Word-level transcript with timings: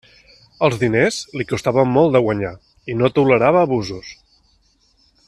Els 0.67 0.77
diners 0.83 1.19
li 1.41 1.45
costaven 1.51 1.93
molt 1.97 2.17
de 2.17 2.23
guanyar, 2.29 2.53
i 2.95 2.99
no 3.03 3.13
tolerava 3.19 3.63
abusos. 3.67 4.13